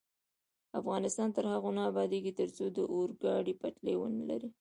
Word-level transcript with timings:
افغانستان 0.79 1.27
تر 1.35 1.45
هغو 1.53 1.69
نه 1.77 1.81
ابادیږي، 1.91 2.31
ترڅو 2.39 2.65
د 2.75 2.77
اورګاډي 2.93 3.53
پټلۍ 3.61 3.95
ونلرو. 3.97 4.47